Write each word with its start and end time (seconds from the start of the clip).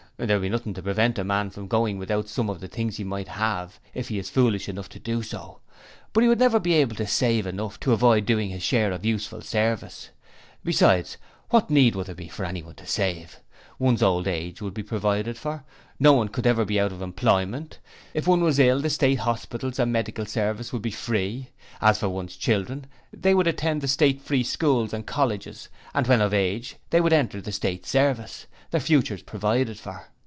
'There 0.23 0.35
will 0.37 0.41
be 0.43 0.49
nothing 0.49 0.71
to 0.75 0.83
prevent 0.83 1.17
a 1.17 1.23
man 1.23 1.49
going 1.49 1.97
without 1.97 2.29
some 2.29 2.47
of 2.47 2.59
the 2.59 2.67
things 2.67 2.97
he 2.97 3.03
might 3.03 3.27
have 3.27 3.79
if 3.95 4.09
he 4.09 4.19
is 4.19 4.29
foolish 4.29 4.69
enough 4.69 4.87
to 4.87 4.99
do 4.99 5.23
so, 5.23 5.61
but 6.13 6.21
he 6.21 6.29
would 6.29 6.37
never 6.37 6.59
be 6.59 6.73
able 6.73 6.95
to 6.95 7.07
save 7.07 7.47
up 7.47 7.53
enough 7.53 7.79
to 7.79 7.91
avoid 7.91 8.23
doing 8.23 8.49
his 8.51 8.61
share 8.61 8.91
of 8.91 9.03
useful 9.03 9.41
service. 9.41 10.09
Besides, 10.63 11.17
what 11.49 11.71
need 11.71 11.95
would 11.95 12.05
there 12.05 12.13
be 12.13 12.27
for 12.27 12.45
anyone 12.45 12.75
to 12.75 12.85
save? 12.85 13.39
One's 13.79 14.03
old 14.03 14.27
age 14.27 14.61
would 14.61 14.75
be 14.75 14.83
provided 14.83 15.39
for. 15.39 15.63
No 15.99 16.13
one 16.13 16.27
could 16.27 16.45
ever 16.45 16.65
be 16.65 16.79
out 16.79 16.91
of 16.91 17.01
employment. 17.01 17.79
If 18.13 18.27
one 18.27 18.41
was 18.41 18.59
ill 18.59 18.79
the 18.79 18.91
State 18.91 19.19
hospitals 19.21 19.79
and 19.79 19.91
Medical 19.91 20.27
Service 20.27 20.71
would 20.71 20.83
be 20.83 20.91
free. 20.91 21.49
As 21.81 21.97
for 21.97 22.09
one's 22.09 22.35
children, 22.37 22.85
they 23.11 23.33
would 23.33 23.47
attend 23.47 23.81
the 23.81 23.87
State 23.87 24.21
Free 24.21 24.43
Schools 24.43 24.93
and 24.93 25.07
Colleges 25.07 25.67
and 25.95 26.05
when 26.05 26.21
of 26.21 26.31
age 26.31 26.75
they 26.91 27.01
would 27.01 27.13
enter 27.13 27.41
the 27.41 27.51
State 27.51 27.87
Service, 27.87 28.45
their 28.69 28.79
futures 28.79 29.23
provided 29.23 29.79
for. 29.79 30.07